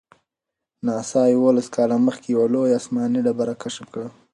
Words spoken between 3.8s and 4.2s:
کړه.